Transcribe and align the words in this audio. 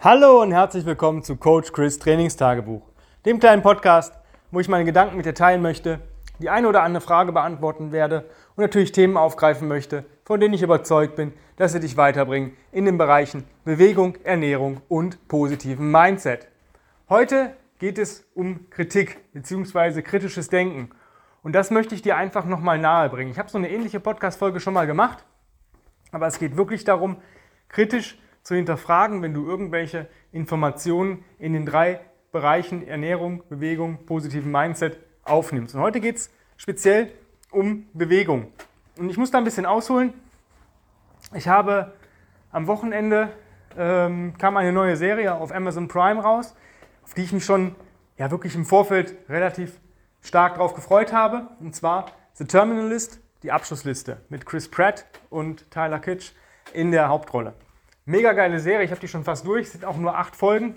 Hallo 0.00 0.42
und 0.42 0.52
herzlich 0.52 0.86
willkommen 0.86 1.24
zu 1.24 1.34
Coach 1.34 1.72
Chris 1.72 1.98
Trainingstagebuch, 1.98 2.82
dem 3.26 3.40
kleinen 3.40 3.62
Podcast, 3.62 4.14
wo 4.52 4.60
ich 4.60 4.68
meine 4.68 4.84
Gedanken 4.84 5.16
mit 5.16 5.26
dir 5.26 5.34
teilen 5.34 5.60
möchte, 5.60 5.98
die 6.38 6.50
eine 6.50 6.68
oder 6.68 6.84
andere 6.84 7.00
Frage 7.00 7.32
beantworten 7.32 7.90
werde 7.90 8.20
und 8.54 8.62
natürlich 8.62 8.92
Themen 8.92 9.16
aufgreifen 9.16 9.66
möchte, 9.66 10.04
von 10.24 10.38
denen 10.38 10.54
ich 10.54 10.62
überzeugt 10.62 11.16
bin, 11.16 11.32
dass 11.56 11.72
sie 11.72 11.80
dich 11.80 11.96
weiterbringen 11.96 12.56
in 12.70 12.84
den 12.84 12.96
Bereichen 12.96 13.42
Bewegung, 13.64 14.14
Ernährung 14.22 14.82
und 14.86 15.26
positiven 15.26 15.90
Mindset. 15.90 16.46
Heute 17.08 17.56
geht 17.80 17.98
es 17.98 18.24
um 18.36 18.70
Kritik 18.70 19.32
bzw. 19.32 20.02
kritisches 20.02 20.48
Denken. 20.48 20.90
Und 21.42 21.54
das 21.56 21.72
möchte 21.72 21.96
ich 21.96 22.02
dir 22.02 22.16
einfach 22.16 22.44
nochmal 22.44 22.78
nahebringen. 22.78 23.32
Ich 23.32 23.38
habe 23.40 23.50
so 23.50 23.58
eine 23.58 23.68
ähnliche 23.68 23.98
Podcast-Folge 23.98 24.60
schon 24.60 24.74
mal 24.74 24.86
gemacht, 24.86 25.24
aber 26.12 26.28
es 26.28 26.38
geht 26.38 26.56
wirklich 26.56 26.84
darum, 26.84 27.16
kritisch 27.68 28.16
zu 28.48 28.54
hinterfragen, 28.54 29.20
wenn 29.20 29.34
du 29.34 29.46
irgendwelche 29.46 30.08
Informationen 30.32 31.22
in 31.38 31.52
den 31.52 31.66
drei 31.66 32.00
Bereichen 32.32 32.88
Ernährung, 32.88 33.42
Bewegung, 33.50 34.06
positiven 34.06 34.50
Mindset 34.50 34.98
aufnimmst. 35.22 35.74
Und 35.74 35.82
heute 35.82 36.00
geht 36.00 36.16
es 36.16 36.30
speziell 36.56 37.12
um 37.50 37.86
Bewegung. 37.92 38.50
Und 38.96 39.10
ich 39.10 39.18
muss 39.18 39.30
da 39.30 39.36
ein 39.36 39.44
bisschen 39.44 39.66
ausholen. 39.66 40.14
Ich 41.34 41.46
habe 41.46 41.92
am 42.50 42.66
Wochenende 42.68 43.28
ähm, 43.76 44.32
kam 44.38 44.56
eine 44.56 44.72
neue 44.72 44.96
Serie 44.96 45.34
auf 45.34 45.52
Amazon 45.52 45.86
Prime 45.86 46.22
raus, 46.22 46.54
auf 47.04 47.12
die 47.12 47.24
ich 47.24 47.32
mich 47.34 47.44
schon 47.44 47.76
ja 48.16 48.30
wirklich 48.30 48.54
im 48.54 48.64
Vorfeld 48.64 49.14
relativ 49.28 49.78
stark 50.22 50.54
darauf 50.54 50.72
gefreut 50.72 51.12
habe. 51.12 51.48
Und 51.60 51.76
zwar 51.76 52.12
The 52.32 52.46
Terminalist, 52.46 53.20
die 53.42 53.52
Abschlussliste 53.52 54.22
mit 54.30 54.46
Chris 54.46 54.70
Pratt 54.70 55.04
und 55.28 55.70
Tyler 55.70 55.98
Kitsch 55.98 56.32
in 56.72 56.92
der 56.92 57.10
Hauptrolle. 57.10 57.52
Mega 58.08 58.32
geile 58.32 58.58
Serie, 58.58 58.86
ich 58.86 58.90
habe 58.90 59.02
die 59.02 59.06
schon 59.06 59.22
fast 59.22 59.46
durch, 59.46 59.66
es 59.66 59.72
sind 59.72 59.84
auch 59.84 59.98
nur 59.98 60.16
acht 60.16 60.34
Folgen. 60.34 60.76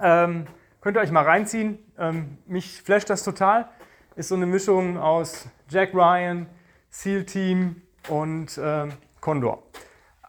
Ähm, 0.00 0.46
könnt 0.80 0.96
ihr 0.96 1.02
euch 1.02 1.10
mal 1.10 1.24
reinziehen. 1.24 1.78
Ähm, 1.98 2.38
mich 2.46 2.80
flasht 2.80 3.10
das 3.10 3.22
total. 3.22 3.68
Ist 4.14 4.28
so 4.28 4.34
eine 4.34 4.46
Mischung 4.46 4.96
aus 4.96 5.46
Jack 5.68 5.92
Ryan, 5.92 6.46
SEAL 6.88 7.26
Team 7.26 7.82
und 8.08 8.58
ähm, 8.58 8.92
Condor. 9.20 9.62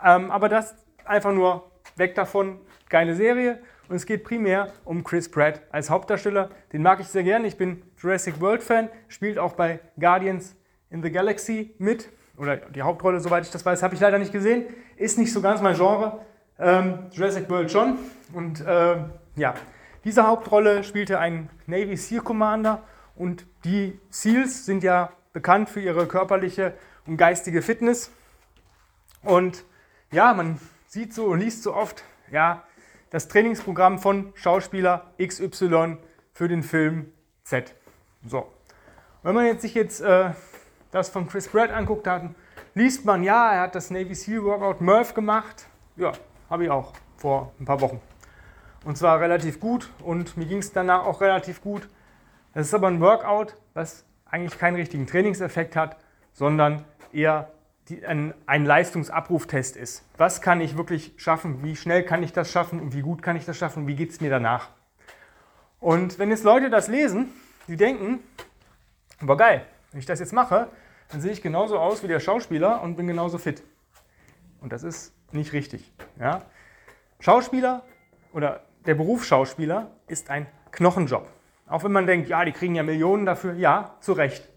Ähm, 0.03 0.29
aber 0.29 0.49
das 0.49 0.75
einfach 1.05 1.31
nur 1.31 1.71
weg 1.95 2.15
davon. 2.15 2.59
Geile 2.89 3.15
Serie. 3.15 3.59
Und 3.87 3.95
es 3.95 4.05
geht 4.05 4.25
primär 4.25 4.73
um 4.83 5.05
Chris 5.05 5.31
Pratt 5.31 5.61
als 5.71 5.89
Hauptdarsteller. 5.89 6.49
Den 6.73 6.81
mag 6.81 6.99
ich 6.99 7.07
sehr 7.07 7.23
gerne. 7.23 7.47
Ich 7.47 7.55
bin 7.55 7.81
Jurassic 7.97 8.41
World 8.41 8.61
Fan. 8.61 8.89
Spielt 9.07 9.39
auch 9.39 9.53
bei 9.53 9.79
Guardians 9.97 10.53
in 10.89 11.01
the 11.01 11.09
Galaxy 11.09 11.75
mit 11.77 12.09
oder 12.37 12.57
die 12.57 12.81
Hauptrolle, 12.81 13.19
soweit 13.19 13.45
ich 13.45 13.51
das 13.51 13.65
weiß, 13.65 13.81
habe 13.83 13.95
ich 13.95 13.99
leider 13.99 14.19
nicht 14.19 14.31
gesehen. 14.31 14.65
Ist 14.97 15.17
nicht 15.17 15.31
so 15.31 15.41
ganz 15.41 15.61
mein 15.61 15.75
Genre. 15.75 16.25
Ähm, 16.59 17.05
Jurassic 17.11 17.49
World 17.49 17.71
schon. 17.71 17.99
Und 18.33 18.61
äh, 18.61 18.97
ja, 19.35 19.53
diese 20.03 20.25
Hauptrolle 20.25 20.83
spielte 20.83 21.19
ein 21.19 21.49
Navy 21.67 21.95
SEAL 21.95 22.21
Commander. 22.21 22.81
Und 23.15 23.45
die 23.63 23.99
SEALs 24.09 24.65
sind 24.65 24.83
ja 24.83 25.11
bekannt 25.33 25.69
für 25.69 25.81
ihre 25.81 26.07
körperliche 26.07 26.73
und 27.05 27.17
geistige 27.17 27.61
Fitness. 27.61 28.11
Und 29.21 29.63
ja, 30.11 30.33
man 30.33 30.59
sieht 30.87 31.13
so 31.13 31.25
und 31.25 31.39
liest 31.39 31.61
so 31.61 31.75
oft, 31.75 32.03
ja, 32.31 32.63
das 33.11 33.27
Trainingsprogramm 33.27 33.99
von 33.99 34.33
Schauspieler 34.35 35.11
XY 35.21 35.97
für 36.33 36.47
den 36.47 36.63
Film 36.63 37.13
Z. 37.43 37.75
So. 38.25 38.51
Wenn 39.21 39.35
man 39.35 39.45
jetzt 39.45 39.61
sich 39.61 39.75
jetzt 39.75 40.01
äh, 40.01 40.31
das 40.91 41.09
von 41.09 41.27
Chris 41.27 41.47
Pratt 41.47 41.71
anguckt 41.71 42.07
hat, 42.07 42.23
liest 42.77 43.05
man, 43.05 43.23
ja, 43.23 43.53
er 43.53 43.61
hat 43.61 43.75
das 43.75 43.89
Navy 43.89 44.13
SEAL 44.13 44.43
Workout 44.43 44.81
Murph 44.81 45.13
gemacht. 45.13 45.65
Ja, 45.95 46.11
habe 46.49 46.65
ich 46.65 46.69
auch 46.69 46.93
vor 47.17 47.51
ein 47.59 47.65
paar 47.65 47.81
Wochen. 47.81 47.99
Und 48.85 48.97
zwar 48.97 49.19
relativ 49.19 49.59
gut 49.59 49.89
und 50.03 50.37
mir 50.37 50.45
ging 50.45 50.59
es 50.59 50.71
danach 50.71 51.05
auch 51.05 51.19
relativ 51.19 51.61
gut. 51.61 51.89
Das 52.53 52.67
ist 52.67 52.73
aber 52.73 52.87
ein 52.87 53.01
Workout, 53.01 53.55
was 53.73 54.05
eigentlich 54.25 54.57
keinen 54.59 54.75
richtigen 54.75 55.07
Trainingseffekt 55.07 55.75
hat, 55.75 55.97
sondern 56.33 56.85
eher 57.11 57.51
die, 57.89 58.05
ein, 58.05 58.33
ein 58.45 58.65
Leistungsabruftest 58.65 59.75
ist. 59.75 60.05
Was 60.17 60.41
kann 60.41 60.61
ich 60.61 60.77
wirklich 60.77 61.13
schaffen? 61.17 61.63
Wie 61.63 61.75
schnell 61.75 62.03
kann 62.03 62.21
ich 62.21 62.31
das 62.31 62.51
schaffen? 62.51 62.79
Und 62.79 62.93
wie 62.93 63.01
gut 63.01 63.23
kann 63.23 63.35
ich 63.35 63.45
das 63.45 63.57
schaffen? 63.57 63.87
Wie 63.87 63.95
geht 63.95 64.11
es 64.11 64.21
mir 64.21 64.29
danach? 64.29 64.69
Und 65.79 66.19
wenn 66.19 66.29
jetzt 66.29 66.43
Leute 66.43 66.69
das 66.69 66.87
lesen, 66.87 67.33
die 67.67 67.75
denken, 67.75 68.19
aber 69.19 69.35
geil, 69.35 69.65
wenn 69.91 69.99
ich 69.99 70.05
das 70.05 70.19
jetzt 70.19 70.33
mache, 70.33 70.69
dann 71.09 71.21
sehe 71.21 71.31
ich 71.31 71.41
genauso 71.41 71.79
aus 71.79 72.03
wie 72.03 72.07
der 72.07 72.19
Schauspieler 72.19 72.81
und 72.81 72.95
bin 72.95 73.07
genauso 73.07 73.37
fit. 73.37 73.63
Und 74.61 74.73
das 74.73 74.83
ist 74.83 75.13
nicht 75.31 75.53
richtig. 75.53 75.91
Ja? 76.19 76.43
Schauspieler 77.19 77.83
oder 78.33 78.61
der 78.85 78.95
Beruf 78.95 79.25
Schauspieler 79.25 79.91
ist 80.07 80.29
ein 80.29 80.47
Knochenjob. 80.71 81.27
Auch 81.67 81.83
wenn 81.83 81.91
man 81.91 82.07
denkt, 82.07 82.29
ja, 82.29 82.45
die 82.45 82.51
kriegen 82.51 82.75
ja 82.75 82.83
Millionen 82.83 83.25
dafür, 83.25 83.53
ja, 83.53 83.95
zu 83.99 84.13
Recht. 84.13 84.47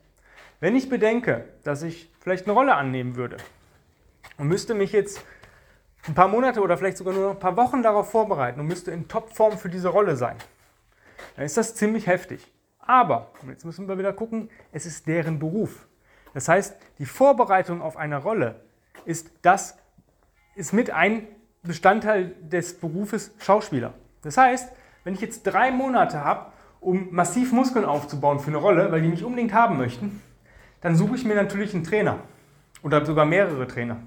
Wenn 0.60 0.77
ich 0.77 0.89
bedenke, 0.89 1.49
dass 1.65 1.83
ich 1.83 2.10
vielleicht 2.21 2.44
eine 2.44 2.53
Rolle 2.53 2.75
annehmen 2.75 3.16
würde 3.16 3.39
und 4.37 4.49
müsste 4.49 4.75
mich 4.75 4.93
jetzt 4.93 5.25
ein 6.06 6.15
paar 6.15 6.28
Monate 6.28 6.60
oder 6.60 6.77
vielleicht 6.77 6.99
sogar 6.99 7.15
nur 7.15 7.31
ein 7.31 7.39
paar 7.39 7.56
Wochen 7.56 7.83
darauf 7.83 8.10
vorbereiten 8.10 8.60
und 8.60 8.66
müsste 8.66 8.91
in 8.91 9.09
Topform 9.09 9.59
für 9.59 9.69
diese 9.69 9.89
Rolle 9.89 10.16
sein, 10.16 10.37
dann 11.37 11.44
ist 11.44 11.56
das 11.56 11.75
ziemlich 11.75 12.06
heftig. 12.06 12.53
Aber, 12.78 13.31
und 13.43 13.50
jetzt 13.50 13.65
müssen 13.65 13.89
wir 13.89 13.99
wieder 13.99 14.12
gucken, 14.12 14.50
es 14.72 14.87
ist 14.87 15.06
deren 15.06 15.39
Beruf. 15.39 15.87
Das 16.34 16.48
heißt, 16.48 16.76
die 16.98 17.06
Vorbereitung 17.06 17.82
auf 17.82 17.96
eine 17.96 18.18
Rolle 18.18 18.60
ist, 19.04 19.30
das, 19.42 19.76
ist 20.54 20.72
mit 20.72 20.91
ein 20.91 21.26
Bestandteil 21.62 22.34
des 22.41 22.78
Berufes 22.78 23.32
Schauspieler. 23.38 23.94
Das 24.22 24.36
heißt, 24.36 24.72
wenn 25.04 25.14
ich 25.14 25.20
jetzt 25.20 25.42
drei 25.44 25.70
Monate 25.70 26.24
habe, 26.24 26.46
um 26.80 27.08
massiv 27.10 27.52
Muskeln 27.52 27.84
aufzubauen 27.84 28.41
für 28.41 28.48
eine 28.48 28.56
Rolle, 28.56 28.91
weil 28.91 29.02
die 29.02 29.08
mich 29.08 29.24
unbedingt 29.24 29.52
haben 29.52 29.76
möchten, 29.76 30.22
dann 30.80 30.96
suche 30.96 31.14
ich 31.16 31.24
mir 31.24 31.34
natürlich 31.34 31.74
einen 31.74 31.84
Trainer 31.84 32.18
oder 32.82 33.04
sogar 33.04 33.26
mehrere 33.26 33.66
Trainer, 33.66 33.98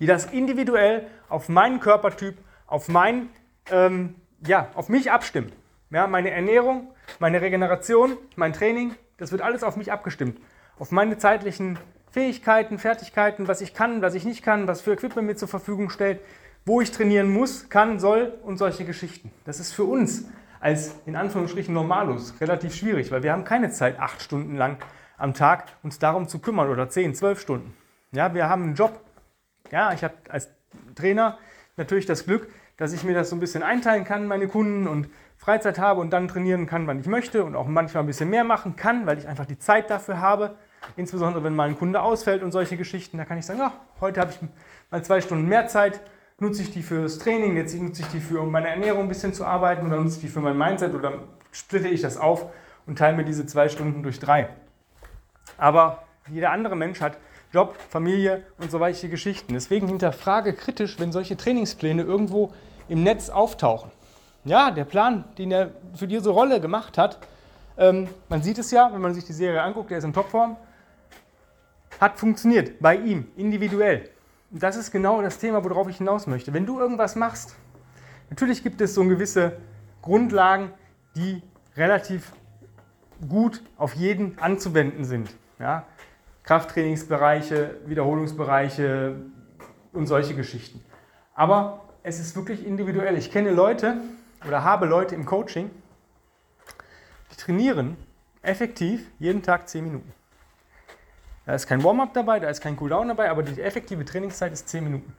die 0.00 0.06
das 0.06 0.26
individuell 0.26 1.06
auf 1.28 1.48
meinen 1.48 1.80
Körpertyp, 1.80 2.36
auf, 2.66 2.88
mein, 2.88 3.30
ähm, 3.70 4.14
ja, 4.46 4.68
auf 4.74 4.88
mich 4.88 5.10
abstimmen. 5.10 5.52
Ja, 5.90 6.06
meine 6.06 6.30
Ernährung, 6.30 6.88
meine 7.18 7.40
Regeneration, 7.40 8.16
mein 8.34 8.52
Training, 8.52 8.94
das 9.18 9.32
wird 9.32 9.40
alles 9.40 9.62
auf 9.62 9.76
mich 9.76 9.92
abgestimmt. 9.92 10.38
Auf 10.78 10.92
meine 10.92 11.16
zeitlichen 11.16 11.78
Fähigkeiten, 12.10 12.78
Fertigkeiten, 12.78 13.48
was 13.48 13.62
ich 13.62 13.72
kann, 13.72 14.02
was 14.02 14.14
ich 14.14 14.26
nicht 14.26 14.42
kann, 14.42 14.68
was 14.68 14.82
für 14.82 14.92
Equipment 14.92 15.26
mir 15.26 15.36
zur 15.36 15.48
Verfügung 15.48 15.88
stellt, 15.88 16.20
wo 16.66 16.82
ich 16.82 16.90
trainieren 16.90 17.32
muss, 17.32 17.70
kann, 17.70 17.98
soll 17.98 18.34
und 18.42 18.58
solche 18.58 18.84
Geschichten. 18.84 19.30
Das 19.44 19.58
ist 19.58 19.72
für 19.72 19.84
uns 19.84 20.26
als 20.60 20.94
in 21.06 21.16
Anführungsstrichen 21.16 21.72
Normalus 21.72 22.34
relativ 22.40 22.74
schwierig, 22.74 23.10
weil 23.10 23.22
wir 23.22 23.32
haben 23.32 23.44
keine 23.44 23.70
Zeit, 23.70 23.98
acht 23.98 24.20
Stunden 24.20 24.56
lang 24.56 24.76
am 25.16 25.32
Tag 25.32 25.64
uns 25.82 25.98
darum 25.98 26.28
zu 26.28 26.40
kümmern 26.40 26.68
oder 26.68 26.90
zehn, 26.90 27.14
zwölf 27.14 27.40
Stunden. 27.40 27.74
Ja, 28.12 28.34
wir 28.34 28.48
haben 28.48 28.64
einen 28.64 28.74
Job. 28.74 29.00
Ja, 29.70 29.92
ich 29.94 30.04
habe 30.04 30.14
als 30.28 30.50
Trainer 30.94 31.38
natürlich 31.76 32.06
das 32.06 32.26
Glück, 32.26 32.48
dass 32.76 32.92
ich 32.92 33.02
mir 33.02 33.14
das 33.14 33.30
so 33.30 33.36
ein 33.36 33.40
bisschen 33.40 33.62
einteilen 33.62 34.04
kann, 34.04 34.26
meine 34.26 34.48
Kunden 34.48 34.86
und 34.86 35.08
Freizeit 35.36 35.78
habe 35.78 36.00
und 36.00 36.10
dann 36.10 36.28
trainieren 36.28 36.66
kann, 36.66 36.86
wann 36.86 37.00
ich 37.00 37.06
möchte 37.06 37.44
und 37.44 37.56
auch 37.56 37.66
manchmal 37.66 38.02
ein 38.02 38.06
bisschen 38.06 38.28
mehr 38.28 38.44
machen 38.44 38.76
kann, 38.76 39.06
weil 39.06 39.18
ich 39.18 39.28
einfach 39.28 39.46
die 39.46 39.58
Zeit 39.58 39.90
dafür 39.90 40.20
habe. 40.20 40.56
Insbesondere 40.96 41.44
wenn 41.44 41.54
mal 41.54 41.68
ein 41.68 41.78
Kunde 41.78 42.00
ausfällt 42.00 42.42
und 42.42 42.52
solche 42.52 42.76
Geschichten, 42.76 43.18
da 43.18 43.24
kann 43.24 43.38
ich 43.38 43.46
sagen, 43.46 43.58
ja, 43.58 43.72
heute 44.00 44.20
habe 44.20 44.32
ich 44.32 44.38
mal 44.90 45.04
zwei 45.04 45.20
Stunden 45.20 45.46
mehr 45.46 45.68
Zeit, 45.68 46.00
nutze 46.38 46.62
ich 46.62 46.70
die 46.70 46.82
fürs 46.82 47.18
Training, 47.18 47.56
jetzt 47.56 47.74
nutze 47.74 48.02
ich 48.02 48.08
die 48.08 48.20
für, 48.20 48.40
um 48.40 48.50
meine 48.50 48.68
Ernährung 48.68 49.02
ein 49.02 49.08
bisschen 49.08 49.34
zu 49.34 49.44
arbeiten 49.44 49.86
oder 49.86 49.96
nutze 49.96 50.16
ich 50.16 50.22
die 50.22 50.28
für 50.28 50.40
mein 50.40 50.56
Mindset 50.56 50.94
oder 50.94 51.14
splitte 51.50 51.88
ich 51.88 52.02
das 52.02 52.16
auf 52.16 52.46
und 52.86 52.98
teile 52.98 53.16
mir 53.16 53.24
diese 53.24 53.46
zwei 53.46 53.68
Stunden 53.68 54.02
durch 54.02 54.18
drei. 54.18 54.48
Aber 55.58 56.04
jeder 56.28 56.50
andere 56.50 56.76
Mensch 56.76 57.00
hat 57.00 57.18
Job, 57.52 57.76
Familie 57.88 58.42
und 58.58 58.70
so 58.70 58.80
weiche 58.80 59.08
Geschichten. 59.08 59.54
Deswegen 59.54 59.88
hinterfrage 59.88 60.52
kritisch, 60.52 60.98
wenn 60.98 61.12
solche 61.12 61.36
Trainingspläne 61.36 62.02
irgendwo 62.02 62.52
im 62.88 63.02
Netz 63.02 63.30
auftauchen. 63.30 63.90
Ja, 64.44 64.70
der 64.70 64.84
Plan, 64.84 65.24
den 65.38 65.50
er 65.50 65.70
für 65.94 66.06
diese 66.06 66.30
Rolle 66.30 66.60
gemacht 66.60 66.98
hat, 66.98 67.18
ähm, 67.78 68.08
man 68.28 68.42
sieht 68.42 68.58
es 68.58 68.70
ja, 68.70 68.90
wenn 68.92 69.00
man 69.00 69.14
sich 69.14 69.24
die 69.24 69.32
Serie 69.32 69.62
anguckt, 69.62 69.90
der 69.90 69.98
ist 69.98 70.04
in 70.04 70.12
Topform, 70.12 70.56
hat 72.00 72.18
funktioniert 72.18 72.80
bei 72.80 72.96
ihm, 72.96 73.28
individuell. 73.36 74.10
Und 74.50 74.62
das 74.62 74.76
ist 74.76 74.90
genau 74.90 75.22
das 75.22 75.38
Thema, 75.38 75.64
worauf 75.64 75.88
ich 75.88 75.98
hinaus 75.98 76.26
möchte. 76.26 76.52
Wenn 76.52 76.66
du 76.66 76.78
irgendwas 76.78 77.16
machst, 77.16 77.56
natürlich 78.30 78.62
gibt 78.62 78.80
es 78.80 78.94
so 78.94 79.04
gewisse 79.04 79.56
Grundlagen, 80.02 80.70
die 81.14 81.42
relativ 81.76 82.32
gut 83.28 83.62
auf 83.76 83.94
jeden 83.94 84.38
anzuwenden 84.38 85.04
sind. 85.04 85.34
Ja? 85.58 85.84
Krafttrainingsbereiche, 86.44 87.76
Wiederholungsbereiche 87.86 89.16
und 89.92 90.06
solche 90.06 90.34
Geschichten. 90.34 90.80
Aber 91.34 91.84
es 92.02 92.20
ist 92.20 92.36
wirklich 92.36 92.64
individuell. 92.64 93.16
Ich 93.16 93.32
kenne 93.32 93.50
Leute, 93.50 93.96
oder 94.46 94.62
habe 94.62 94.86
Leute 94.86 95.14
im 95.14 95.26
Coaching, 95.26 95.70
die 97.32 97.36
trainieren 97.36 97.96
effektiv 98.42 99.10
jeden 99.18 99.42
Tag 99.42 99.68
10 99.68 99.84
Minuten. 99.84 100.12
Da 101.46 101.54
ist 101.54 101.68
kein 101.68 101.82
Warm-up 101.84 102.12
dabei, 102.12 102.40
da 102.40 102.50
ist 102.50 102.60
kein 102.60 102.76
Cooldown 102.76 103.08
dabei, 103.08 103.30
aber 103.30 103.44
die 103.44 103.60
effektive 103.62 104.04
Trainingszeit 104.04 104.52
ist 104.52 104.68
10 104.68 104.82
Minuten. 104.82 105.14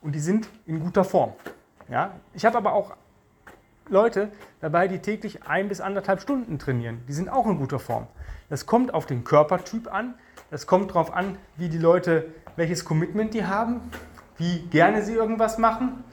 Und 0.00 0.14
die 0.14 0.20
sind 0.20 0.48
in 0.64 0.80
guter 0.80 1.04
Form. 1.04 1.32
Ja? 1.88 2.12
Ich 2.34 2.44
habe 2.44 2.56
aber 2.56 2.72
auch 2.72 2.94
Leute 3.88 4.30
dabei, 4.60 4.86
die 4.86 5.00
täglich 5.00 5.46
ein 5.46 5.68
bis 5.68 5.80
anderthalb 5.80 6.20
Stunden 6.20 6.60
trainieren. 6.60 7.02
Die 7.08 7.12
sind 7.12 7.28
auch 7.28 7.46
in 7.46 7.58
guter 7.58 7.80
Form. 7.80 8.06
Das 8.48 8.64
kommt 8.64 8.94
auf 8.94 9.06
den 9.06 9.24
Körpertyp 9.24 9.92
an. 9.92 10.14
Das 10.50 10.68
kommt 10.68 10.90
darauf 10.90 11.12
an, 11.12 11.36
wie 11.56 11.68
die 11.68 11.78
Leute, 11.78 12.26
welches 12.54 12.84
Commitment 12.84 13.34
die 13.34 13.44
haben, 13.44 13.80
wie 14.38 14.60
gerne 14.70 15.02
sie 15.02 15.14
irgendwas 15.14 15.58
machen, 15.58 16.04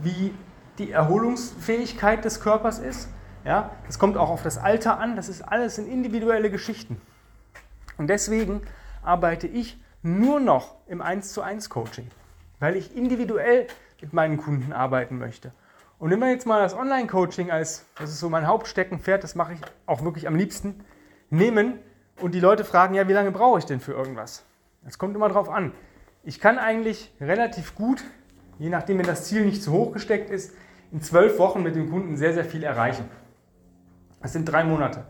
wie 0.00 0.34
die 0.78 0.90
Erholungsfähigkeit 0.90 2.24
des 2.24 2.40
Körpers 2.40 2.80
ist. 2.80 3.08
Ja, 3.44 3.70
das 3.86 4.00
kommt 4.00 4.16
auch 4.16 4.30
auf 4.30 4.42
das 4.42 4.58
Alter 4.58 4.98
an. 4.98 5.14
Das 5.14 5.28
ist 5.28 5.42
alles 5.42 5.78
in 5.78 5.86
individuelle 5.86 6.50
Geschichten. 6.50 7.00
Und 7.98 8.08
deswegen 8.08 8.62
arbeite 9.06 9.46
ich 9.46 9.80
nur 10.02 10.40
noch 10.40 10.76
im 10.86 11.00
1 11.00 11.32
zu 11.32 11.42
1 11.42 11.70
Coaching, 11.70 12.08
weil 12.60 12.76
ich 12.76 12.96
individuell 12.96 13.66
mit 14.00 14.12
meinen 14.12 14.36
Kunden 14.36 14.72
arbeiten 14.72 15.18
möchte. 15.18 15.52
Und 15.98 16.10
wenn 16.10 16.18
wir 16.18 16.30
jetzt 16.30 16.46
mal 16.46 16.60
das 16.62 16.74
Online-Coaching 16.74 17.50
als, 17.50 17.86
das 17.98 18.10
ist 18.10 18.20
so 18.20 18.28
mein 18.28 18.46
Hauptsteckenpferd, 18.46 19.24
das 19.24 19.34
mache 19.34 19.54
ich 19.54 19.60
auch 19.86 20.02
wirklich 20.04 20.28
am 20.28 20.36
liebsten, 20.36 20.84
nehmen 21.30 21.78
und 22.20 22.34
die 22.34 22.40
Leute 22.40 22.64
fragen, 22.64 22.94
ja, 22.94 23.08
wie 23.08 23.14
lange 23.14 23.30
brauche 23.30 23.58
ich 23.58 23.64
denn 23.64 23.80
für 23.80 23.92
irgendwas? 23.92 24.44
Es 24.86 24.98
kommt 24.98 25.16
immer 25.16 25.28
drauf 25.28 25.48
an. 25.48 25.72
Ich 26.22 26.38
kann 26.38 26.58
eigentlich 26.58 27.12
relativ 27.20 27.74
gut, 27.74 28.04
je 28.58 28.68
nachdem, 28.68 28.98
wenn 28.98 29.06
das 29.06 29.24
Ziel 29.24 29.44
nicht 29.44 29.62
zu 29.62 29.72
hoch 29.72 29.92
gesteckt 29.92 30.28
ist, 30.30 30.54
in 30.92 31.00
zwölf 31.00 31.38
Wochen 31.38 31.62
mit 31.62 31.74
dem 31.74 31.90
Kunden 31.90 32.16
sehr, 32.16 32.34
sehr 32.34 32.44
viel 32.44 32.62
erreichen. 32.62 33.08
Das 34.20 34.32
sind 34.32 34.44
drei 34.44 34.64
Monate. 34.64 35.04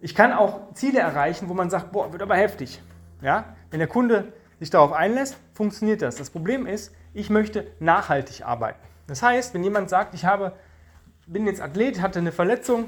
Ich 0.00 0.14
kann 0.14 0.32
auch 0.32 0.72
Ziele 0.74 1.00
erreichen, 1.00 1.48
wo 1.48 1.54
man 1.54 1.70
sagt, 1.70 1.92
boah, 1.92 2.12
wird 2.12 2.22
aber 2.22 2.36
heftig. 2.36 2.80
Ja? 3.20 3.56
Wenn 3.70 3.78
der 3.78 3.88
Kunde 3.88 4.32
sich 4.58 4.70
darauf 4.70 4.92
einlässt, 4.92 5.36
funktioniert 5.54 6.02
das. 6.02 6.16
Das 6.16 6.30
Problem 6.30 6.66
ist, 6.66 6.92
ich 7.14 7.30
möchte 7.30 7.66
nachhaltig 7.80 8.44
arbeiten. 8.44 8.80
Das 9.06 9.22
heißt, 9.22 9.54
wenn 9.54 9.64
jemand 9.64 9.88
sagt, 9.88 10.14
ich 10.14 10.24
habe, 10.24 10.52
bin 11.26 11.46
jetzt 11.46 11.60
Athlet, 11.60 12.00
hatte 12.00 12.18
eine 12.18 12.32
Verletzung, 12.32 12.86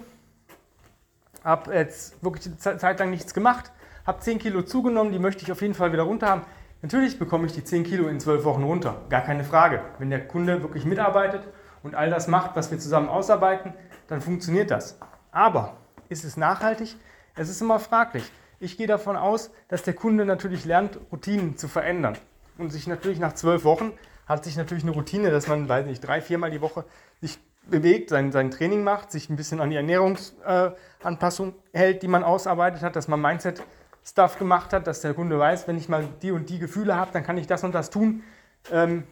habe 1.45 1.75
jetzt 1.75 2.23
wirklich 2.23 2.47
eine 2.47 2.79
Zeit 2.79 2.99
lang 2.99 3.11
nichts 3.11 3.35
gemacht, 3.35 3.73
habe 4.07 4.21
10 4.21 4.39
Kilo 4.39 4.63
zugenommen, 4.63 5.13
die 5.13 5.19
möchte 5.19 5.43
ich 5.43 5.53
auf 5.53 5.63
jeden 5.63 5.75
Fall 5.75 5.93
wieder 5.93 6.03
runter 6.03 6.29
haben. 6.29 6.43
Natürlich 6.83 7.19
bekomme 7.19 7.47
ich 7.47 7.53
die 7.53 7.65
10 7.65 7.85
Kilo 7.85 8.09
in 8.09 8.21
12 8.21 8.45
Wochen 8.45 8.63
runter, 8.63 9.03
gar 9.09 9.23
keine 9.23 9.45
Frage. 9.45 9.83
Wenn 9.99 10.11
der 10.11 10.27
Kunde 10.27 10.63
wirklich 10.63 10.85
mitarbeitet 10.85 11.43
und 11.83 11.95
all 11.95 12.11
das 12.11 12.27
macht, 12.27 12.57
was 12.57 12.71
wir 12.71 12.79
zusammen 12.79 13.09
ausarbeiten, 13.09 13.73
dann 14.09 14.21
funktioniert 14.21 14.71
das. 14.71 14.99
Aber 15.31 15.77
ist 16.09 16.25
es 16.25 16.37
nachhaltig? 16.37 16.97
Es 17.37 17.49
ist 17.49 17.61
immer 17.61 17.79
fraglich. 17.79 18.31
Ich 18.63 18.77
gehe 18.77 18.87
davon 18.87 19.17
aus, 19.17 19.51
dass 19.69 19.85
der 19.85 19.95
Kunde 19.95 20.27
natürlich 20.27 20.67
lernt, 20.67 20.99
Routinen 21.11 21.57
zu 21.57 21.67
verändern. 21.67 22.19
Und 22.59 22.71
sich 22.71 22.87
natürlich 22.87 23.19
nach 23.19 23.33
zwölf 23.33 23.65
Wochen 23.65 23.93
hat 24.27 24.45
sich 24.45 24.59
natürlich 24.59 24.83
eine 24.83 24.93
Routine, 24.93 25.31
dass 25.31 25.49
man, 25.49 25.67
weiß 25.67 25.87
nicht, 25.87 26.01
drei, 26.01 26.21
viermal 26.21 26.51
die 26.51 26.61
Woche 26.61 26.85
sich 27.23 27.39
bewegt, 27.65 28.11
sein, 28.11 28.33
sein 28.33 28.51
Training 28.51 28.85
macht, 28.85 29.13
sich 29.13 29.31
ein 29.31 29.37
bisschen 29.37 29.63
an 29.63 29.71
die 29.71 29.77
Ernährungsanpassung 29.77 31.55
äh, 31.73 31.79
hält, 31.79 32.03
die 32.03 32.09
man 32.09 32.23
ausarbeitet 32.23 32.83
hat, 32.83 32.97
dass 32.97 33.09
man 33.09 33.19
Mindset-Stuff 33.23 34.39
gemacht 34.39 34.75
hat, 34.75 34.87
dass 34.87 35.01
der 35.01 35.15
Kunde 35.15 35.39
weiß, 35.39 35.67
wenn 35.67 35.79
ich 35.79 35.89
mal 35.89 36.07
die 36.21 36.31
und 36.31 36.51
die 36.51 36.59
Gefühle 36.59 36.97
habe, 36.97 37.13
dann 37.13 37.25
kann 37.25 37.39
ich 37.39 37.47
das 37.47 37.65
und 37.65 37.75
das 37.75 37.89
tun 37.89 38.23
ähm, 38.71 39.05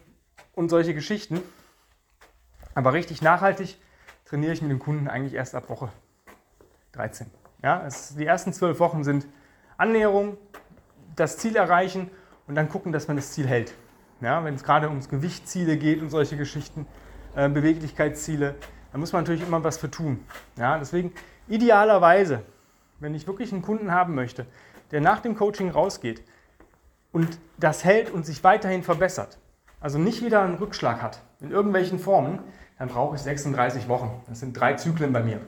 und 0.53 0.69
solche 0.69 0.93
Geschichten. 0.93 1.41
Aber 2.75 2.93
richtig 2.93 3.23
nachhaltig 3.23 3.77
trainiere 4.25 4.53
ich 4.53 4.61
mit 4.61 4.69
dem 4.69 4.79
Kunden 4.79 5.07
eigentlich 5.07 5.33
erst 5.33 5.55
ab 5.55 5.69
Woche 5.69 5.89
13. 6.91 7.31
Ja, 7.63 7.83
es, 7.85 8.15
die 8.15 8.27
ersten 8.27 8.53
zwölf 8.53 8.79
Wochen 8.79 9.03
sind 9.03 9.25
Annäherung, 9.79 10.37
das 11.15 11.37
Ziel 11.37 11.55
erreichen 11.55 12.11
und 12.47 12.55
dann 12.55 12.69
gucken, 12.69 12.91
dass 12.91 13.07
man 13.07 13.17
das 13.17 13.31
Ziel 13.31 13.47
hält. 13.47 13.73
Ja, 14.21 14.43
wenn 14.43 14.55
es 14.55 14.63
gerade 14.63 14.89
ums 14.89 15.09
Gewichtsziele 15.09 15.77
geht 15.77 16.01
und 16.01 16.09
solche 16.09 16.35
Geschichten, 16.35 16.85
äh, 17.35 17.47
Beweglichkeitsziele, 17.47 18.55
da 18.91 18.97
muss 18.97 19.13
man 19.13 19.23
natürlich 19.23 19.41
immer 19.41 19.63
was 19.63 19.77
für 19.77 19.89
tun. 19.89 20.25
Ja, 20.57 20.77
deswegen 20.77 21.13
idealerweise, 21.47 22.41
wenn 22.99 23.15
ich 23.15 23.27
wirklich 23.27 23.53
einen 23.53 23.61
Kunden 23.61 23.91
haben 23.91 24.15
möchte, 24.15 24.45
der 24.91 24.99
nach 24.99 25.21
dem 25.21 25.35
Coaching 25.35 25.69
rausgeht 25.69 26.23
und 27.11 27.39
das 27.57 27.85
hält 27.85 28.11
und 28.11 28.25
sich 28.25 28.43
weiterhin 28.43 28.83
verbessert, 28.83 29.37
also 29.79 29.97
nicht 29.97 30.23
wieder 30.23 30.41
einen 30.41 30.55
Rückschlag 30.55 31.01
hat 31.01 31.21
in 31.39 31.51
irgendwelchen 31.51 31.99
Formen, 31.99 32.39
dann 32.77 32.89
brauche 32.89 33.15
ich 33.15 33.21
36 33.21 33.87
Wochen. 33.87 34.21
Das 34.27 34.41
sind 34.41 34.59
drei 34.59 34.73
Zyklen 34.73 35.13
bei 35.13 35.23
mir. 35.23 35.39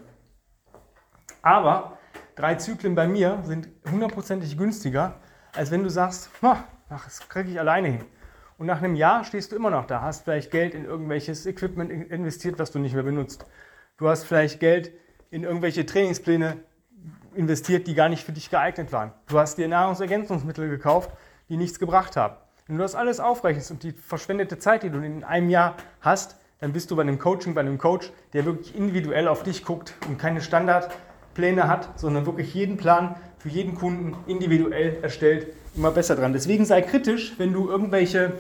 Aber 1.42 1.98
drei 2.36 2.56
Zyklen 2.56 2.96
bei 2.96 3.08
mir 3.08 3.40
sind 3.44 3.70
hundertprozentig 3.90 4.58
günstiger, 4.58 5.20
als 5.56 5.72
wenn 5.72 5.84
du 5.84 5.90
sagst, 5.90 6.30
das 6.90 7.30
kriege 7.30 7.52
ich 7.52 7.60
alleine 7.60 7.88
hin. 7.90 8.06
Und 8.58 8.68
nach 8.68 8.82
einem 8.82 8.96
Jahr 8.96 9.24
stehst 9.24 9.52
du 9.52 9.56
immer 9.56 9.72
noch 9.72 9.86
da, 9.86 10.02
hast 10.02 10.24
vielleicht 10.24 10.52
Geld 10.52 10.76
in 10.76 10.86
irgendwelches 10.86 11.46
Equipment 11.46 11.92
investiert, 11.92 12.60
was 12.60 12.72
du 12.72 12.80
nicht 12.80 12.94
mehr 12.94 13.04
benutzt. 13.04 13.46
Du 13.98 14.08
hast 14.08 14.24
vielleicht 14.24 14.60
Geld 14.60 14.92
in 15.32 15.44
irgendwelche 15.44 15.86
Trainingspläne 15.86 16.58
investiert, 17.34 17.88
die 17.88 17.96
gar 17.96 18.10
nicht 18.10 18.24
für 18.24 18.34
dich 18.34 18.50
geeignet 18.50 18.92
waren. 18.92 19.14
Du 19.28 19.40
hast 19.40 19.58
dir 19.58 19.68
Nahrungsergänzungsmittel 19.68 20.70
gekauft, 20.70 21.12
die 21.50 21.58
nichts 21.58 21.80
gebracht 21.80 22.18
haben. 22.18 22.36
Wenn 22.68 22.78
du 22.78 22.84
das 22.84 22.96
alles 22.96 23.20
aufrechnest 23.20 23.72
und 23.72 23.84
die 23.84 23.92
verschwendete 23.92 24.60
Zeit, 24.60 24.84
die 24.84 24.90
du 24.90 25.00
in 25.00 25.24
einem 25.24 25.50
Jahr 25.50 25.76
hast, 26.00 26.38
dann 26.60 26.74
bist 26.74 26.92
du 26.92 26.96
bei 26.96 27.02
einem 27.02 27.18
Coaching, 27.18 27.54
bei 27.56 27.62
einem 27.62 27.78
Coach, 27.78 28.12
der 28.34 28.46
wirklich 28.46 28.76
individuell 28.76 29.28
auf 29.28 29.44
dich 29.44 29.66
guckt 29.66 29.96
und 30.08 30.20
keine 30.20 30.42
Standardpläne 31.32 31.68
hat, 31.68 32.00
sondern 32.00 32.26
wirklich 32.26 32.54
jeden 32.54 32.78
Plan 32.78 33.16
für 33.40 33.50
jeden 33.50 33.76
Kunden 33.76 34.16
individuell 34.28 34.98
erstellt, 35.02 35.48
immer 35.76 35.92
besser 35.92 36.16
dran. 36.16 36.34
Deswegen 36.34 36.66
sei 36.66 36.82
kritisch, 36.82 37.34
wenn 37.38 37.54
du 37.54 37.70
irgendwelche 37.70 38.34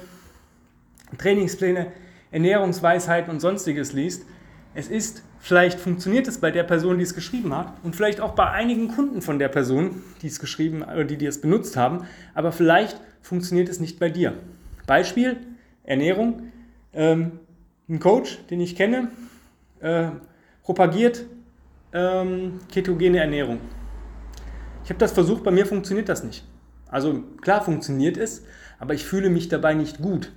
Trainingspläne, 1.18 1.88
Ernährungsweisheiten 2.32 3.32
und 3.32 3.40
sonstiges 3.40 3.94
liest. 3.94 4.26
Es 4.74 4.88
ist, 4.88 5.24
vielleicht 5.40 5.80
funktioniert 5.80 6.28
es 6.28 6.38
bei 6.38 6.52
der 6.52 6.64
Person, 6.64 6.98
die 6.98 7.04
es 7.04 7.14
geschrieben 7.14 7.56
hat 7.56 7.74
und 7.84 7.96
vielleicht 7.96 8.22
auch 8.22 8.36
bei 8.36 8.50
einigen 8.50 8.90
Kunden 8.90 9.22
von 9.22 9.38
der 9.38 9.50
Person, 9.50 10.02
die 10.22 10.28
es 10.28 10.40
geschrieben 10.40 10.82
oder 10.84 11.04
die, 11.04 11.18
die 11.18 11.26
es 11.26 11.42
benutzt 11.42 11.76
haben, 11.76 12.06
aber 12.34 12.52
vielleicht 12.52 13.02
funktioniert 13.22 13.68
es 13.68 13.80
nicht 13.80 14.00
bei 14.00 14.10
dir. 14.10 14.34
Beispiel, 14.88 15.38
Ernährung. 15.84 16.52
Ähm, 16.94 17.40
ein 17.90 18.00
Coach, 18.00 18.40
den 18.50 18.62
ich 18.62 18.76
kenne, 18.76 19.10
äh, 19.82 20.10
propagiert 20.64 21.26
ähm, 21.94 22.60
ketogene 22.72 23.20
Ernährung. 23.20 23.60
Ich 24.84 24.90
habe 24.90 25.00
das 25.00 25.12
versucht, 25.12 25.44
bei 25.44 25.52
mir 25.52 25.66
funktioniert 25.66 26.10
das 26.10 26.24
nicht. 26.24 26.46
Also 26.90 27.24
klar 27.42 27.64
funktioniert 27.64 28.18
es, 28.18 28.44
aber 28.80 28.94
ich 28.94 29.06
fühle 29.06 29.30
mich 29.30 29.48
dabei 29.48 29.74
nicht 29.74 30.00
gut. 30.00 30.32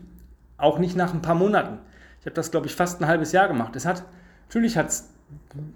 Auch 0.57 0.79
nicht 0.79 0.97
nach 0.97 1.13
ein 1.13 1.23
paar 1.23 1.35
Monaten. 1.35 1.79
Ich 2.21 2.27
habe 2.27 2.35
das, 2.35 2.51
glaube 2.51 2.67
ich, 2.67 2.75
fast 2.75 3.01
ein 3.01 3.09
halbes 3.09 3.33
Jahr 3.33 3.49
gemacht. 3.49 3.75
Es 3.77 3.87
hat, 3.87 4.05
natürlich 4.49 4.77
hat 4.77 4.89
es 4.89 5.11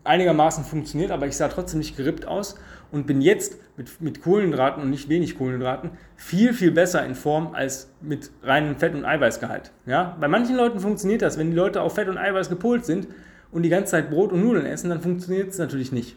einigermaßen 0.05 0.65
funktioniert, 0.65 1.11
aber 1.11 1.27
ich 1.27 1.37
sah 1.37 1.49
trotzdem 1.49 1.81
nicht 1.81 1.97
gerippt 1.97 2.27
aus 2.27 2.57
und 2.93 3.07
bin 3.07 3.21
jetzt 3.21 3.57
mit, 3.77 4.01
mit 4.01 4.23
Kohlenhydraten 4.23 4.83
und 4.83 4.91
nicht 4.91 5.09
wenig 5.09 5.37
Kohlenhydraten 5.37 5.91
viel, 6.17 6.55
viel 6.55 6.71
besser 6.71 7.05
in 7.05 7.15
Form 7.15 7.55
als 7.55 7.91
mit 8.01 8.31
reinem 8.43 8.77
Fett- 8.77 8.95
und 8.95 9.05
Eiweißgehalt. 9.05 9.73
Ja? 9.87 10.17
Bei 10.21 10.29
manchen 10.29 10.57
Leuten 10.57 10.81
funktioniert 10.81 11.23
das. 11.23 11.39
Wenn 11.39 11.51
die 11.51 11.57
Leute 11.57 11.83
auf 11.83 11.95
Fett 11.95 12.09
und 12.09 12.19
Eiweiß 12.19 12.49
gepolt 12.49 12.85
sind 12.85 13.09
und 13.51 13.63
die 13.63 13.69
ganze 13.69 13.93
Zeit 13.93 14.11
Brot 14.11 14.33
und 14.33 14.43
Nudeln 14.43 14.67
essen, 14.67 14.91
dann 14.91 15.01
funktioniert 15.01 15.51
es 15.51 15.59
natürlich 15.59 15.93
nicht. 15.93 16.17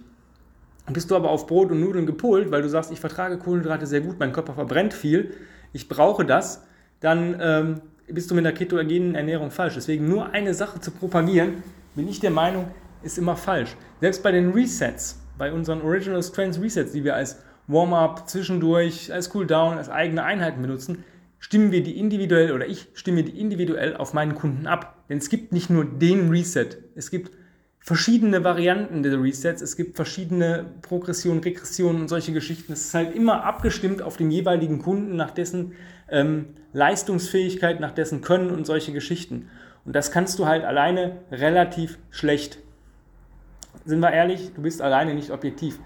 Bist 0.91 1.11
du 1.11 1.15
aber 1.15 1.29
auf 1.29 1.47
Brot 1.47 1.71
und 1.71 1.79
Nudeln 1.79 2.05
gepolt, 2.05 2.51
weil 2.51 2.61
du 2.61 2.69
sagst, 2.69 2.91
ich 2.91 2.99
vertrage 2.99 3.37
Kohlenhydrate 3.37 3.85
sehr 3.85 4.01
gut, 4.01 4.19
mein 4.19 4.33
Körper 4.33 4.53
verbrennt 4.53 4.93
viel, 4.93 5.33
ich 5.73 5.87
brauche 5.87 6.25
das, 6.25 6.65
dann 6.99 7.37
ähm, 7.39 7.81
bist 8.07 8.29
du 8.29 8.35
mit 8.35 8.45
der 8.45 8.53
ketogenen 8.53 9.15
Ernährung 9.15 9.51
falsch. 9.51 9.75
Deswegen 9.75 10.09
nur 10.09 10.31
eine 10.31 10.53
Sache 10.53 10.79
zu 10.79 10.91
propagieren, 10.91 11.63
bin 11.95 12.07
ich 12.07 12.19
der 12.19 12.31
Meinung, 12.31 12.67
ist 13.03 13.17
immer 13.17 13.35
falsch. 13.35 13.75
Selbst 14.01 14.23
bei 14.23 14.31
den 14.31 14.51
Resets, 14.51 15.19
bei 15.37 15.53
unseren 15.53 15.81
Original 15.81 16.21
Strengths 16.21 16.59
Resets, 16.59 16.91
die 16.91 17.03
wir 17.03 17.15
als 17.15 17.39
Warm-up, 17.67 18.27
zwischendurch, 18.27 19.13
als 19.13 19.29
Cooldown, 19.29 19.77
als 19.77 19.89
eigene 19.89 20.23
Einheiten 20.23 20.61
benutzen, 20.61 21.03
stimmen 21.39 21.71
wir 21.71 21.83
die 21.83 21.97
individuell 21.97 22.51
oder 22.51 22.67
ich 22.67 22.89
stimme 22.93 23.23
die 23.23 23.39
individuell 23.39 23.95
auf 23.95 24.13
meinen 24.13 24.35
Kunden 24.35 24.67
ab. 24.67 25.00
Denn 25.11 25.19
es 25.19 25.29
gibt 25.29 25.51
nicht 25.51 25.69
nur 25.69 25.85
den 25.85 26.29
Reset, 26.29 26.69
es 26.95 27.11
gibt 27.11 27.31
verschiedene 27.79 28.43
Varianten 28.43 29.03
der 29.03 29.21
Resets, 29.21 29.61
es 29.61 29.75
gibt 29.75 29.95
verschiedene 29.95 30.65
Progressionen, 30.81 31.43
Regressionen 31.43 32.01
und 32.01 32.07
solche 32.07 32.31
Geschichten. 32.31 32.73
Es 32.73 32.85
ist 32.85 32.93
halt 32.93 33.13
immer 33.15 33.43
abgestimmt 33.43 34.01
auf 34.01 34.17
den 34.17 34.31
jeweiligen 34.31 34.79
Kunden, 34.79 35.15
nach 35.15 35.31
dessen 35.31 35.73
ähm, 36.09 36.45
Leistungsfähigkeit, 36.73 37.79
nach 37.79 37.91
dessen 37.91 38.21
Können 38.21 38.49
und 38.49 38.65
solche 38.65 38.93
Geschichten. 38.93 39.49
Und 39.85 39.95
das 39.95 40.11
kannst 40.11 40.39
du 40.39 40.47
halt 40.47 40.63
alleine 40.63 41.17
relativ 41.31 41.99
schlecht 42.09 42.59
sind 43.85 43.99
wir 43.99 44.11
ehrlich, 44.11 44.51
du 44.53 44.61
bist 44.61 44.81
alleine 44.81 45.13
nicht 45.13 45.31
objektiv. 45.31 45.79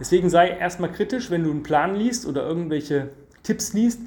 Deswegen 0.00 0.30
sei 0.30 0.48
erstmal 0.48 0.90
kritisch, 0.90 1.30
wenn 1.30 1.44
du 1.44 1.50
einen 1.50 1.62
Plan 1.62 1.94
liest 1.94 2.26
oder 2.26 2.46
irgendwelche 2.46 3.10
Tipps 3.42 3.72
liest. 3.72 4.00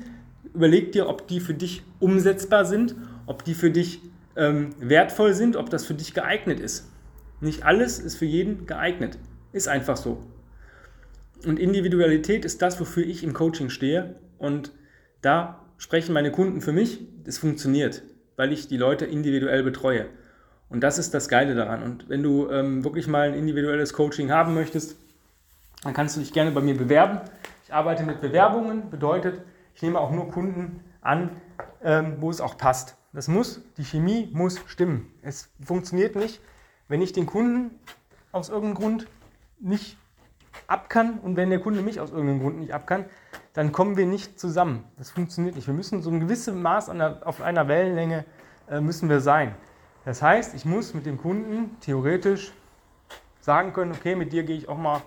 Überleg 0.54 0.92
dir, 0.92 1.08
ob 1.08 1.28
die 1.28 1.40
für 1.40 1.54
dich 1.54 1.84
umsetzbar 2.00 2.66
sind, 2.66 2.96
ob 3.28 3.44
die 3.44 3.54
für 3.54 3.72
dich 3.72 4.02
ähm, 4.36 4.72
wertvoll 4.80 5.34
sind, 5.34 5.56
ob 5.56 5.70
das 5.70 5.86
für 5.86 5.94
dich 5.94 6.14
geeignet 6.14 6.60
ist. 6.60 6.92
Nicht 7.42 7.64
alles 7.64 8.00
ist 8.00 8.16
für 8.16 8.26
jeden 8.26 8.66
geeignet. 8.66 9.18
Ist 9.52 9.68
einfach 9.68 9.98
so. 9.98 10.24
Und 11.46 11.60
Individualität 11.60 12.46
ist 12.46 12.62
das, 12.62 12.80
wofür 12.80 13.06
ich 13.06 13.24
im 13.24 13.34
Coaching 13.34 13.70
stehe. 13.70 14.16
Und 14.38 14.72
da 15.22 15.62
sprechen 15.78 16.14
meine 16.14 16.32
Kunden 16.32 16.62
für 16.62 16.72
mich. 16.72 17.02
Es 17.26 17.38
funktioniert, 17.38 18.04
weil 18.36 18.52
ich 18.52 18.68
die 18.68 18.78
Leute 18.78 19.06
individuell 19.06 19.64
betreue. 19.64 20.08
Und 20.70 20.82
das 20.82 20.98
ist 20.98 21.14
das 21.14 21.30
Geile 21.30 21.56
daran. 21.56 21.84
Und 21.84 22.10
wenn 22.10 22.24
du 22.24 22.50
ähm, 22.50 22.84
wirklich 22.84 23.08
mal 23.08 23.30
ein 23.30 23.36
individuelles 23.36 23.94
Coaching 23.94 24.32
haben 24.32 24.54
möchtest, 24.54 24.98
dann 25.84 25.94
kannst 25.94 26.16
du 26.16 26.20
dich 26.20 26.34
gerne 26.34 26.52
bei 26.52 26.62
mir 26.62 26.76
bewerben. 26.76 27.22
Ich 27.64 27.74
arbeite 27.74 28.04
mit 28.04 28.22
Bewerbungen, 28.22 28.90
bedeutet, 28.90 29.42
ich 29.76 29.82
nehme 29.82 30.00
auch 30.00 30.12
nur 30.12 30.30
Kunden 30.30 30.82
an, 31.02 31.30
ähm, 31.84 32.16
wo 32.20 32.30
es 32.30 32.42
auch 32.42 32.58
passt. 32.58 32.98
Das 33.16 33.30
muss, 33.30 33.62
die 33.78 33.86
Chemie 33.86 34.30
muss 34.34 34.60
stimmen. 34.68 35.10
Es 35.22 35.50
funktioniert 35.64 36.18
nicht, 36.18 36.42
wenn 36.90 37.02
ich 37.02 37.14
den 37.14 37.26
Kunden 37.26 37.72
aus 38.34 38.50
irgendeinem 38.50 38.76
Grund 38.76 39.08
nicht 39.62 39.98
ab 40.68 40.90
kann 40.90 41.20
und 41.20 41.38
wenn 41.38 41.50
der 41.50 41.62
Kunde 41.62 41.82
mich 41.82 42.02
aus 42.02 42.12
irgendeinem 42.12 42.42
Grund 42.42 42.60
nicht 42.60 42.74
ab 42.74 42.86
kann, 42.86 43.06
dann 43.54 43.72
kommen 43.72 43.96
wir 43.96 44.06
nicht 44.06 44.38
zusammen. 44.38 44.84
Das 44.98 45.12
funktioniert 45.12 45.56
nicht. 45.56 45.66
Wir 45.66 45.74
müssen 45.74 46.02
so 46.02 46.10
ein 46.10 46.20
gewisses 46.20 46.54
Maß 46.54 46.88
der, 46.88 47.22
auf 47.26 47.42
einer 47.42 47.70
Wellenlänge 47.70 48.26
äh, 48.70 48.82
müssen 48.82 49.08
wir 49.08 49.22
sein. 49.22 49.56
Das 50.04 50.22
heißt, 50.22 50.54
ich 50.54 50.66
muss 50.66 50.94
mit 50.94 51.06
dem 51.06 51.18
Kunden 51.18 51.78
theoretisch 51.80 52.52
sagen 53.40 53.72
können, 53.72 53.94
okay, 53.94 54.16
mit 54.16 54.34
dir 54.34 54.44
gehe 54.44 54.58
ich 54.58 54.68
auch 54.68 54.78
mal 54.78 55.02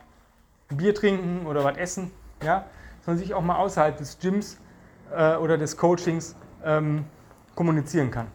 ein 0.70 0.78
Bier 0.78 0.94
trinken 0.94 1.46
oder 1.46 1.62
was 1.62 1.76
essen, 1.76 2.10
ja, 2.42 2.64
sondern 3.04 3.18
sich 3.18 3.34
auch 3.34 3.42
mal 3.42 3.56
außerhalb 3.56 3.98
des 3.98 4.18
Gyms 4.18 4.58
äh, 5.14 5.36
oder 5.36 5.58
des 5.58 5.76
Coachings 5.76 6.36
ähm, 6.64 7.04
kommunizieren 7.58 8.12
kann. 8.12 8.28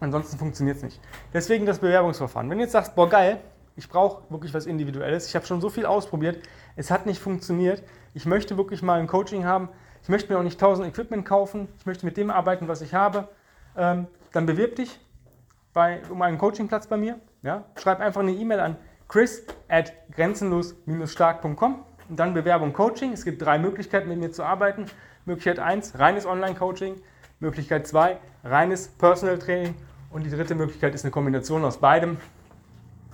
Ansonsten 0.00 0.38
funktioniert 0.38 0.78
es 0.78 0.82
nicht. 0.82 0.98
Deswegen 1.34 1.66
das 1.66 1.78
Bewerbungsverfahren. 1.80 2.48
Wenn 2.48 2.56
du 2.56 2.64
jetzt 2.64 2.72
sagst, 2.72 2.94
boah 2.94 3.06
geil, 3.06 3.38
ich 3.76 3.86
brauche 3.86 4.22
wirklich 4.30 4.54
was 4.54 4.64
Individuelles, 4.64 5.28
ich 5.28 5.34
habe 5.34 5.44
schon 5.44 5.60
so 5.60 5.68
viel 5.68 5.84
ausprobiert, 5.84 6.38
es 6.74 6.90
hat 6.90 7.04
nicht 7.04 7.20
funktioniert, 7.20 7.82
ich 8.14 8.24
möchte 8.24 8.56
wirklich 8.56 8.80
mal 8.80 8.98
ein 8.98 9.08
Coaching 9.08 9.44
haben, 9.44 9.68
ich 10.02 10.08
möchte 10.08 10.32
mir 10.32 10.38
auch 10.38 10.42
nicht 10.42 10.54
1000 10.54 10.88
Equipment 10.88 11.26
kaufen, 11.26 11.68
ich 11.78 11.84
möchte 11.84 12.06
mit 12.06 12.16
dem 12.16 12.30
arbeiten, 12.30 12.66
was 12.66 12.80
ich 12.80 12.94
habe, 12.94 13.28
ähm, 13.76 14.06
dann 14.32 14.46
bewirb 14.46 14.76
dich 14.76 14.98
bei, 15.74 16.00
um 16.08 16.22
einen 16.22 16.38
Coachingplatz 16.38 16.86
bei 16.86 16.96
mir. 16.96 17.20
Ja? 17.42 17.64
Schreib 17.76 18.00
einfach 18.00 18.22
eine 18.22 18.32
E-Mail 18.32 18.60
an 18.60 18.76
chris 19.06 19.44
at 19.68 19.92
grenzenlos-stark.com 20.12 21.84
und 22.08 22.18
dann 22.18 22.32
Bewerbung 22.32 22.72
Coaching. 22.72 23.12
Es 23.12 23.26
gibt 23.26 23.42
drei 23.42 23.58
Möglichkeiten, 23.58 24.08
mit 24.08 24.18
mir 24.18 24.32
zu 24.32 24.44
arbeiten. 24.44 24.86
Möglichkeit 25.26 25.58
1, 25.58 25.98
reines 25.98 26.24
Online-Coaching. 26.24 27.02
Möglichkeit 27.44 27.86
2, 27.86 28.16
reines 28.42 28.88
Personal 28.88 29.38
Training. 29.38 29.74
Und 30.10 30.24
die 30.24 30.30
dritte 30.30 30.54
Möglichkeit 30.54 30.94
ist 30.94 31.04
eine 31.04 31.10
Kombination 31.10 31.64
aus 31.64 31.76
beidem, 31.76 32.16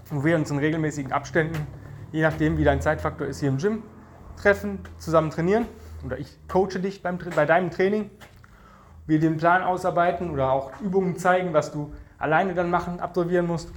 wo 0.08 0.24
wir 0.24 0.36
uns 0.36 0.50
in 0.50 0.58
regelmäßigen 0.58 1.12
Abständen, 1.12 1.66
je 2.12 2.22
nachdem 2.22 2.56
wie 2.56 2.64
dein 2.64 2.80
Zeitfaktor 2.80 3.26
ist, 3.26 3.40
hier 3.40 3.48
im 3.48 3.58
Gym 3.58 3.82
treffen, 4.36 4.80
zusammen 4.98 5.30
trainieren. 5.30 5.66
Oder 6.04 6.18
ich 6.18 6.38
coache 6.48 6.78
dich 6.78 7.02
beim, 7.02 7.18
bei 7.34 7.44
deinem 7.44 7.70
Training. 7.70 8.10
Wir 9.06 9.18
den 9.18 9.36
Plan 9.36 9.62
ausarbeiten 9.62 10.30
oder 10.30 10.52
auch 10.52 10.80
Übungen 10.80 11.16
zeigen, 11.16 11.52
was 11.52 11.72
du 11.72 11.92
alleine 12.18 12.54
dann 12.54 12.70
machen, 12.70 13.00
absolvieren 13.00 13.46
musst. 13.46 13.72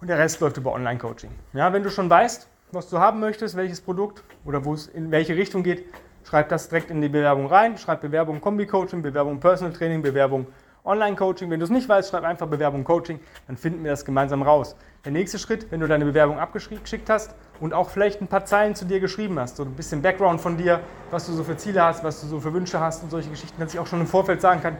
Und 0.00 0.08
der 0.08 0.18
Rest 0.18 0.40
läuft 0.40 0.56
über 0.56 0.72
Online-Coaching. 0.72 1.30
Ja, 1.52 1.72
wenn 1.72 1.82
du 1.82 1.90
schon 1.90 2.08
weißt, 2.08 2.48
was 2.72 2.88
du 2.88 2.98
haben 2.98 3.20
möchtest, 3.20 3.56
welches 3.56 3.80
Produkt 3.80 4.22
oder 4.44 4.64
wo 4.64 4.72
es 4.74 4.86
in 4.86 5.10
welche 5.10 5.36
Richtung 5.36 5.62
geht, 5.62 5.84
schreib 6.28 6.48
das 6.48 6.68
direkt 6.68 6.90
in 6.90 7.00
die 7.00 7.08
Bewerbung 7.08 7.46
rein. 7.46 7.78
Schreib 7.78 8.00
Bewerbung 8.00 8.40
Kombi-Coaching, 8.40 9.02
Bewerbung 9.02 9.38
Personal 9.38 9.72
Training, 9.72 10.02
Bewerbung 10.02 10.46
Online-Coaching. 10.84 11.50
Wenn 11.50 11.60
du 11.60 11.64
es 11.64 11.70
nicht 11.70 11.88
weißt, 11.88 12.10
schreib 12.10 12.24
einfach 12.24 12.46
Bewerbung 12.46 12.84
Coaching, 12.84 13.20
dann 13.46 13.56
finden 13.56 13.82
wir 13.84 13.90
das 13.90 14.04
gemeinsam 14.04 14.42
raus. 14.42 14.76
Der 15.04 15.12
nächste 15.12 15.38
Schritt, 15.38 15.70
wenn 15.70 15.80
du 15.80 15.88
deine 15.88 16.04
Bewerbung 16.04 16.38
abgeschickt 16.38 17.10
hast 17.10 17.34
und 17.60 17.72
auch 17.72 17.90
vielleicht 17.90 18.20
ein 18.20 18.28
paar 18.28 18.44
Zeilen 18.44 18.74
zu 18.74 18.84
dir 18.84 19.00
geschrieben 19.00 19.38
hast, 19.38 19.56
so 19.56 19.64
ein 19.64 19.74
bisschen 19.74 20.02
Background 20.02 20.40
von 20.40 20.56
dir, 20.56 20.80
was 21.10 21.26
du 21.26 21.32
so 21.32 21.44
für 21.44 21.56
Ziele 21.56 21.82
hast, 21.82 22.02
was 22.02 22.20
du 22.20 22.26
so 22.26 22.40
für 22.40 22.52
Wünsche 22.52 22.80
hast 22.80 23.02
und 23.02 23.10
solche 23.10 23.30
Geschichten, 23.30 23.60
dass 23.60 23.74
ich 23.74 23.80
auch 23.80 23.86
schon 23.86 24.00
im 24.00 24.06
Vorfeld 24.06 24.40
sagen 24.40 24.60
kann, 24.62 24.76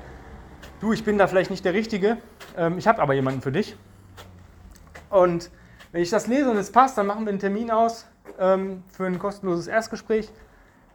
du, 0.80 0.92
ich 0.92 1.04
bin 1.04 1.18
da 1.18 1.26
vielleicht 1.26 1.50
nicht 1.50 1.64
der 1.64 1.74
Richtige, 1.74 2.18
ähm, 2.56 2.78
ich 2.78 2.86
habe 2.86 3.00
aber 3.02 3.14
jemanden 3.14 3.40
für 3.40 3.52
dich. 3.52 3.76
Und 5.10 5.50
wenn 5.92 6.02
ich 6.02 6.10
das 6.10 6.26
lese 6.26 6.50
und 6.50 6.56
es 6.56 6.72
passt, 6.72 6.98
dann 6.98 7.06
machen 7.06 7.24
wir 7.24 7.30
einen 7.30 7.38
Termin 7.38 7.70
aus 7.70 8.06
ähm, 8.38 8.82
für 8.88 9.06
ein 9.06 9.18
kostenloses 9.18 9.68
Erstgespräch. 9.68 10.30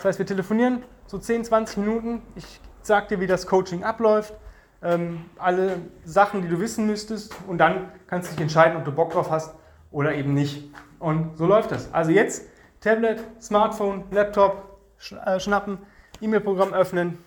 Das 0.01 0.05
heißt, 0.05 0.19
wir 0.19 0.25
telefonieren 0.25 0.83
so 1.05 1.19
10, 1.19 1.45
20 1.45 1.77
Minuten. 1.77 2.23
Ich 2.33 2.59
sage 2.81 3.09
dir, 3.09 3.19
wie 3.19 3.27
das 3.27 3.45
Coaching 3.45 3.83
abläuft, 3.83 4.33
ähm, 4.81 5.25
alle 5.37 5.77
Sachen, 6.05 6.41
die 6.41 6.47
du 6.47 6.59
wissen 6.59 6.87
müsstest 6.87 7.35
und 7.45 7.59
dann 7.59 7.91
kannst 8.07 8.31
du 8.31 8.33
dich 8.33 8.41
entscheiden, 8.41 8.77
ob 8.77 8.83
du 8.83 8.91
Bock 8.91 9.11
drauf 9.11 9.29
hast 9.29 9.53
oder 9.91 10.15
eben 10.15 10.33
nicht. 10.33 10.73
Und 10.97 11.37
so 11.37 11.45
läuft 11.45 11.69
das. 11.71 11.93
Also 11.93 12.09
jetzt 12.09 12.47
Tablet, 12.79 13.23
Smartphone, 13.39 14.05
Laptop 14.09 14.79
äh, 15.23 15.39
schnappen, 15.39 15.77
E-Mail-Programm 16.19 16.73
öffnen, 16.73 17.19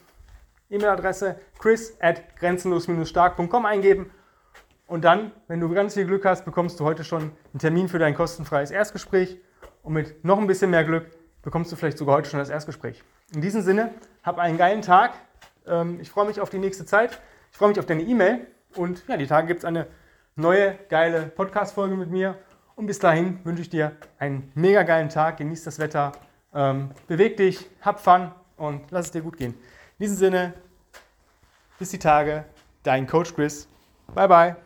E-Mail-Adresse 0.69 1.37
chris 1.61 1.97
at 2.01 2.37
grenzenlos-stark.com 2.41 3.67
eingeben 3.67 4.11
und 4.89 5.05
dann, 5.05 5.31
wenn 5.47 5.61
du 5.61 5.73
ganz 5.73 5.95
viel 5.95 6.07
Glück 6.07 6.25
hast, 6.25 6.45
bekommst 6.45 6.81
du 6.81 6.85
heute 6.85 7.05
schon 7.05 7.23
einen 7.23 7.61
Termin 7.61 7.89
für 7.89 8.01
dein 8.01 8.17
kostenfreies 8.17 8.73
Erstgespräch 8.73 9.39
und 9.85 9.93
mit 9.93 10.25
noch 10.25 10.41
ein 10.41 10.49
bisschen 10.49 10.71
mehr 10.71 10.83
Glück 10.83 11.07
bekommst 11.45 11.71
du 11.71 11.77
vielleicht 11.77 11.99
sogar 11.99 12.17
heute 12.17 12.29
schon 12.29 12.41
das 12.41 12.51
Erstgespräch. 12.51 13.05
In 13.33 13.41
diesem 13.41 13.63
Sinne, 13.63 13.95
hab 14.23 14.39
einen 14.39 14.59
geilen 14.59 14.83
Tag. 14.83 15.13
Ähm, 15.67 16.01
ich 16.01 16.11
freue 16.11 16.27
mich 16.27 16.41
auf 16.41 16.51
die 16.51 16.59
nächste 16.59 16.85
Zeit. 16.85 17.21
Ich 17.53 17.59
freue 17.59 17.69
mich 17.69 17.79
auf 17.79 17.87
deine 17.87 18.03
E-Mail 18.03 18.47
und 18.75 19.07
ja, 19.07 19.17
die 19.17 19.27
Tage 19.27 19.47
gibt 19.47 19.59
es 19.59 19.65
eine 19.65 19.87
neue 20.35 20.77
geile 20.89 21.27
Podcast-Folge 21.27 21.95
mit 21.95 22.11
mir. 22.11 22.37
Und 22.75 22.87
bis 22.87 22.99
dahin 22.99 23.39
wünsche 23.45 23.63
ich 23.63 23.71
dir 23.71 23.93
einen 24.19 24.51
mega 24.55 24.83
geilen 24.83 25.09
Tag. 25.09 25.37
Genieß 25.37 25.63
das 25.63 25.79
Wetter, 25.79 26.13
ähm, 26.53 26.91
beweg 27.07 27.37
dich, 27.37 27.71
hab 27.83 28.01
Fun 28.01 28.33
und 28.57 28.91
lass 28.91 29.07
es 29.07 29.13
dir 29.13 29.23
gut 29.23 29.37
gehen. 29.37 29.53
In 29.99 30.07
diesem 30.07 30.17
Sinne, 30.17 30.55
bis 31.79 31.91
die 31.91 31.99
Tage, 31.99 32.45
dein 32.83 33.07
Coach 33.07 33.35
Chris. 33.35 33.69
Bye, 34.13 34.29
bye. 34.29 34.64